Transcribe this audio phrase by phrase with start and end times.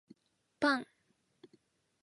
[0.59, 0.87] パン